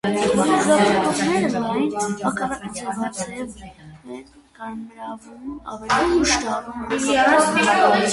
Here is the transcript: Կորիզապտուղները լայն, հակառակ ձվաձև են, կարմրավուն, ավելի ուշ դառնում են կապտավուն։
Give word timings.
Կորիզապտուղները 0.35 1.49
լայն, 1.65 2.15
հակառակ 2.21 2.63
ձվաձև 2.77 3.35
են, 3.41 3.51
կարմրավուն, 4.61 5.53
ավելի 5.75 6.17
ուշ 6.23 6.33
դառնում 6.47 6.97
են 6.97 7.05
կապտավուն։ 7.05 8.09